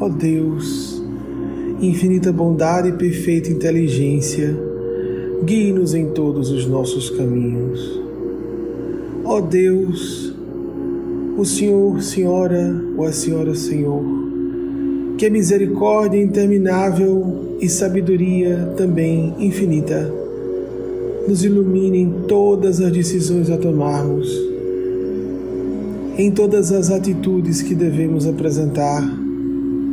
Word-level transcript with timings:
Ó 0.00 0.08
Deus, 0.08 1.02
infinita 1.80 2.32
bondade 2.32 2.88
e 2.88 2.92
perfeita 2.92 3.50
inteligência, 3.50 4.56
guie-nos 5.44 5.94
em 5.94 6.10
todos 6.10 6.50
os 6.50 6.66
nossos 6.66 7.10
caminhos. 7.10 8.00
Ó 9.24 9.40
Deus, 9.40 10.34
o 11.36 11.44
Senhor, 11.44 12.00
Senhora, 12.02 12.82
ou 12.96 13.04
a 13.04 13.12
Senhora, 13.12 13.54
Senhor, 13.54 14.02
que 15.18 15.26
a 15.26 15.30
misericórdia 15.30 16.22
interminável 16.22 17.56
e 17.60 17.68
sabedoria 17.68 18.74
também 18.76 19.34
infinita 19.38 20.12
nos 21.26 21.44
ilumine 21.44 21.98
em 21.98 22.10
todas 22.28 22.80
as 22.80 22.92
decisões 22.92 23.50
a 23.50 23.56
tomarmos, 23.56 24.28
em 26.16 26.30
todas 26.30 26.70
as 26.70 26.90
atitudes 26.90 27.60
que 27.60 27.74
devemos 27.74 28.26
apresentar, 28.26 29.02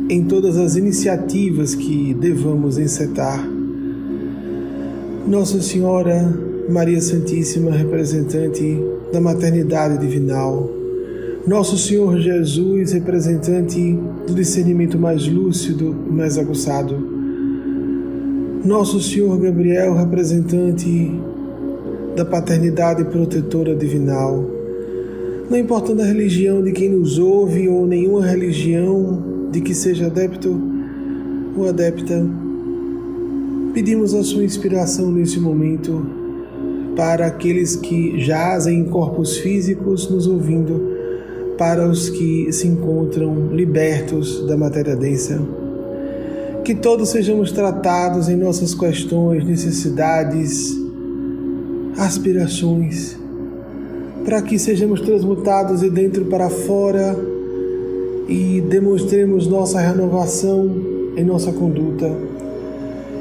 em 0.08 0.24
todas 0.24 0.56
as 0.56 0.76
iniciativas 0.76 1.74
que 1.74 2.14
devamos 2.14 2.78
encetar. 2.78 3.48
Nossa 5.26 5.60
Senhora 5.62 6.32
Maria 6.68 7.00
Santíssima, 7.00 7.70
representante 7.70 8.80
da 9.12 9.20
maternidade 9.20 9.98
divinal, 9.98 10.70
Nosso 11.46 11.76
Senhor 11.76 12.18
Jesus, 12.20 12.92
representante 12.92 13.98
do 14.26 14.34
discernimento 14.34 14.98
mais 14.98 15.28
lúcido 15.28 15.94
mais 16.10 16.38
aguçado, 16.38 16.96
nosso 18.64 18.98
Senhor 18.98 19.38
Gabriel, 19.38 19.94
representante 19.94 21.12
da 22.16 22.24
paternidade 22.24 23.04
protetora 23.04 23.76
divinal, 23.76 24.42
não 25.50 25.58
importando 25.58 26.00
a 26.00 26.06
religião 26.06 26.62
de 26.62 26.72
quem 26.72 26.88
nos 26.88 27.18
ouve 27.18 27.68
ou 27.68 27.86
nenhuma 27.86 28.23
de 29.54 29.60
que 29.60 29.72
seja 29.72 30.06
adepto 30.06 30.60
ou 31.56 31.68
adepta, 31.68 32.26
pedimos 33.72 34.12
a 34.12 34.24
sua 34.24 34.42
inspiração 34.42 35.12
nesse 35.12 35.38
momento 35.38 36.04
para 36.96 37.26
aqueles 37.26 37.76
que 37.76 38.18
jazem 38.18 38.80
em 38.80 38.84
corpos 38.86 39.36
físicos 39.38 40.10
nos 40.10 40.26
ouvindo, 40.26 40.92
para 41.56 41.88
os 41.88 42.08
que 42.10 42.52
se 42.52 42.66
encontram 42.66 43.54
libertos 43.54 44.44
da 44.44 44.56
matéria 44.56 44.96
densa. 44.96 45.40
Que 46.64 46.74
todos 46.74 47.10
sejamos 47.10 47.52
tratados 47.52 48.28
em 48.28 48.34
nossas 48.34 48.74
questões, 48.74 49.44
necessidades, 49.44 50.76
aspirações, 51.96 53.16
para 54.24 54.42
que 54.42 54.58
sejamos 54.58 55.00
transmutados 55.00 55.80
de 55.80 55.90
dentro 55.90 56.24
para 56.24 56.50
fora 56.50 57.33
e 58.28 58.60
demonstremos 58.60 59.46
nossa 59.46 59.80
renovação 59.80 60.70
em 61.16 61.24
nossa 61.24 61.52
conduta 61.52 62.10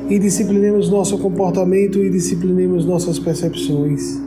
e 0.10 0.20
disciplinemos 0.20 0.90
nosso 0.90 1.18
comportamento 1.18 2.04
e 2.04 2.10
disciplinemos 2.10 2.86
nossas 2.86 3.20
percepções 3.20 4.20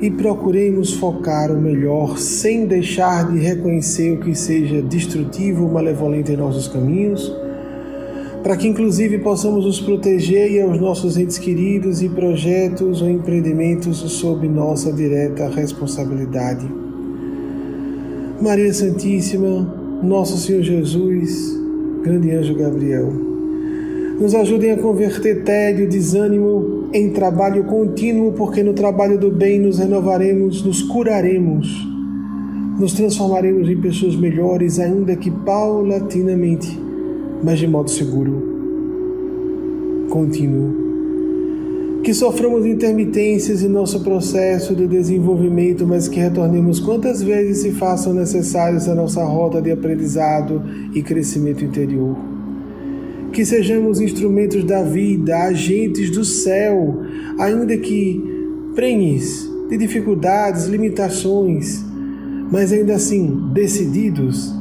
e 0.00 0.10
procuremos 0.10 0.94
focar 0.94 1.52
o 1.52 1.60
melhor 1.60 2.18
sem 2.18 2.66
deixar 2.66 3.30
de 3.30 3.38
reconhecer 3.38 4.12
o 4.12 4.20
que 4.20 4.34
seja 4.34 4.82
destrutivo 4.82 5.64
ou 5.64 5.70
malevolente 5.70 6.32
em 6.32 6.36
nossos 6.36 6.68
caminhos 6.68 7.32
para 8.44 8.58
que 8.58 8.68
inclusive 8.68 9.18
possamos 9.20 9.64
nos 9.64 9.80
proteger 9.80 10.52
e 10.52 10.60
aos 10.60 10.78
nossos 10.78 11.16
entes 11.16 11.38
queridos 11.38 12.02
e 12.02 12.10
projetos 12.10 13.00
ou 13.00 13.08
empreendimentos 13.08 13.96
sob 13.96 14.46
nossa 14.46 14.92
direta 14.92 15.48
responsabilidade. 15.48 16.68
Maria 18.42 18.74
Santíssima, 18.74 19.83
Nosso 20.02 20.36
Senhor 20.38 20.62
Jesus, 20.62 21.58
grande 22.02 22.30
anjo 22.30 22.54
Gabriel, 22.54 23.12
nos 24.20 24.34
ajudem 24.34 24.72
a 24.72 24.78
converter 24.78 25.42
tédio, 25.44 25.88
desânimo 25.88 26.88
em 26.92 27.10
trabalho 27.10 27.64
contínuo, 27.64 28.32
porque 28.32 28.62
no 28.62 28.72
trabalho 28.74 29.18
do 29.18 29.30
bem 29.30 29.58
nos 29.58 29.78
renovaremos, 29.78 30.62
nos 30.62 30.82
curaremos, 30.82 31.68
nos 32.78 32.92
transformaremos 32.92 33.68
em 33.68 33.76
pessoas 33.80 34.14
melhores, 34.14 34.78
ainda 34.78 35.16
que 35.16 35.30
paulatinamente 35.30 36.84
mas 37.44 37.58
de 37.58 37.66
modo 37.66 37.90
seguro, 37.90 38.42
contínuo. 40.08 40.83
Que 42.04 42.12
soframos 42.12 42.66
intermitências 42.66 43.62
em 43.62 43.68
nosso 43.68 44.00
processo 44.04 44.76
de 44.76 44.86
desenvolvimento, 44.86 45.86
mas 45.86 46.06
que 46.06 46.20
retornemos 46.20 46.78
quantas 46.78 47.22
vezes 47.22 47.62
se 47.62 47.70
façam 47.70 48.12
necessários 48.12 48.86
a 48.90 48.94
nossa 48.94 49.24
rota 49.24 49.62
de 49.62 49.72
aprendizado 49.72 50.62
e 50.92 51.02
crescimento 51.02 51.64
interior. 51.64 52.14
Que 53.32 53.42
sejamos 53.46 54.02
instrumentos 54.02 54.64
da 54.64 54.82
vida, 54.82 55.34
agentes 55.44 56.10
do 56.10 56.26
céu, 56.26 57.00
ainda 57.38 57.74
que 57.78 58.22
prenhes 58.74 59.50
de 59.70 59.78
dificuldades, 59.78 60.66
limitações, 60.66 61.82
mas 62.52 62.70
ainda 62.70 62.96
assim 62.96 63.48
decididos, 63.54 64.54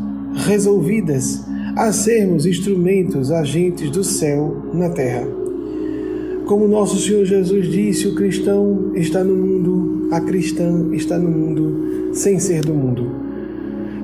resolvidas 0.48 1.44
a 1.76 1.92
sermos 1.92 2.46
instrumentos, 2.46 3.34
agentes 3.34 3.92
do 3.92 4.02
céu 4.02 4.64
na 4.74 4.90
terra. 4.90 5.43
Como 6.46 6.68
nosso 6.68 6.98
Senhor 6.98 7.26
Jesus 7.26 7.72
disse, 7.72 8.08
o 8.08 8.16
cristão 8.16 8.92
está 8.96 9.24
no 9.24 9.36
mundo, 9.36 10.10
a 10.12 10.20
cristã 10.20 10.90
está 10.94 11.18
no 11.18 11.30
mundo 11.30 12.12
sem 12.14 12.38
ser 12.38 12.66
do 12.66 12.74
mundo. 12.74 13.12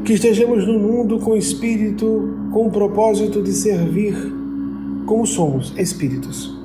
Que 0.06 0.14
estejamos 0.14 0.66
no 0.66 0.80
mundo 0.80 1.20
com 1.20 1.36
espírito, 1.36 2.30
com 2.52 2.68
o 2.68 2.72
propósito 2.72 3.42
de 3.44 3.52
servir, 3.52 4.16
como 5.06 5.26
somos 5.28 5.74
espíritos. 5.78 6.58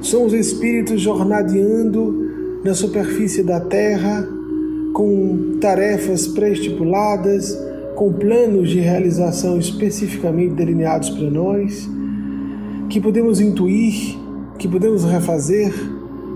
Somos 0.00 0.32
espíritos 0.32 1.00
jornadeando 1.02 2.60
na 2.64 2.74
superfície 2.74 3.42
da 3.42 3.60
terra, 3.60 4.26
com 4.92 5.58
tarefas 5.60 6.26
pré-estipuladas, 6.28 7.56
com 7.94 8.12
planos 8.12 8.70
de 8.70 8.80
realização 8.80 9.58
especificamente 9.58 10.54
delineados 10.54 11.10
para 11.10 11.30
nós, 11.30 11.88
que 12.88 13.00
podemos 13.00 13.40
intuir, 13.40 14.16
que 14.58 14.68
podemos 14.68 15.04
refazer, 15.04 15.72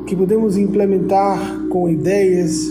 que 0.06 0.14
podemos 0.14 0.56
implementar 0.56 1.66
com 1.68 1.88
ideias 1.88 2.66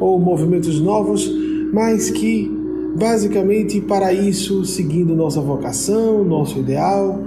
ou 0.00 0.18
movimentos 0.18 0.80
novos, 0.80 1.30
mas 1.72 2.10
que 2.10 2.50
basicamente 2.96 3.80
para 3.80 4.12
isso, 4.12 4.64
seguindo 4.64 5.14
nossa 5.14 5.40
vocação, 5.40 6.24
nosso 6.24 6.58
ideal, 6.58 7.20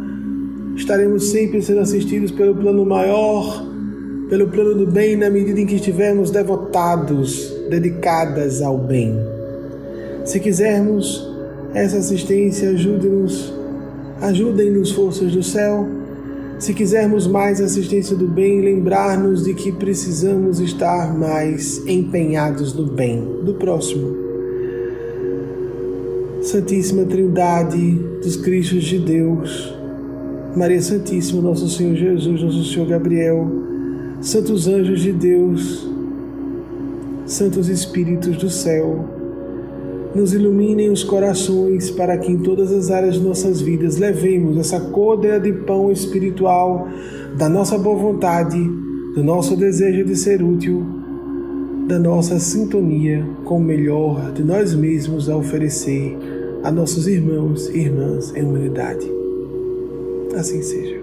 estaremos 0.75 1.29
sempre 1.29 1.61
sendo 1.61 1.79
assistidos 1.79 2.31
pelo 2.31 2.55
plano 2.55 2.85
maior, 2.85 3.65
pelo 4.29 4.47
plano 4.47 4.75
do 4.75 4.87
bem, 4.87 5.15
na 5.15 5.29
medida 5.29 5.59
em 5.59 5.65
que 5.65 5.75
estivermos 5.75 6.31
devotados, 6.31 7.53
dedicadas 7.69 8.61
ao 8.61 8.77
bem. 8.77 9.15
Se 10.25 10.39
quisermos 10.39 11.29
essa 11.73 11.97
assistência, 11.97 12.69
ajude-nos, 12.69 13.53
ajudem-nos, 14.21 14.91
forças 14.91 15.31
do 15.31 15.43
céu. 15.43 15.87
Se 16.63 16.73
quisermos 16.73 17.27
mais 17.27 17.59
assistência 17.59 18.15
do 18.15 18.25
bem, 18.25 18.61
lembrar-nos 18.61 19.43
de 19.43 19.53
que 19.53 19.69
precisamos 19.69 20.61
estar 20.61 21.13
mais 21.13 21.85
empenhados 21.85 22.73
no 22.73 22.85
bem 22.85 23.21
do 23.43 23.55
próximo. 23.55 24.15
Santíssima 26.41 27.03
Trindade 27.03 27.99
dos 28.21 28.37
Cristos 28.37 28.85
de 28.85 28.97
Deus, 28.97 29.75
Maria 30.55 30.81
Santíssima, 30.81 31.41
Nosso 31.41 31.67
Senhor 31.67 31.95
Jesus, 31.95 32.41
Nosso 32.41 32.63
Senhor 32.63 32.87
Gabriel, 32.87 33.45
Santos 34.21 34.65
Anjos 34.65 35.01
de 35.01 35.11
Deus, 35.11 35.85
Santos 37.25 37.67
Espíritos 37.67 38.37
do 38.37 38.49
céu, 38.49 39.03
nos 40.15 40.33
iluminem 40.33 40.89
os 40.89 41.03
corações 41.03 41.89
para 41.89 42.17
que 42.17 42.31
em 42.31 42.37
todas 42.37 42.71
as 42.71 42.91
áreas 42.91 43.15
de 43.15 43.21
nossas 43.21 43.61
vidas 43.61 43.97
levemos 43.97 44.57
essa 44.57 44.79
côdea 44.79 45.39
de 45.39 45.51
pão 45.51 45.91
espiritual 45.91 46.87
da 47.37 47.49
nossa 47.49 47.77
boa 47.77 47.95
vontade, 47.95 48.59
do 49.15 49.23
nosso 49.23 49.55
desejo 49.55 50.05
de 50.05 50.15
ser 50.15 50.43
útil, 50.43 50.85
da 51.87 51.99
nossa 51.99 52.39
sintonia 52.39 53.25
com 53.43 53.57
o 53.57 53.63
melhor 53.63 54.31
de 54.31 54.43
nós 54.43 54.73
mesmos 54.73 55.29
a 55.29 55.35
oferecer 55.35 56.17
a 56.63 56.71
nossos 56.71 57.07
irmãos 57.07 57.69
e 57.69 57.79
irmãs 57.79 58.33
em 58.35 58.43
humanidade. 58.43 59.11
Assim 60.35 60.61
seja. 60.61 61.02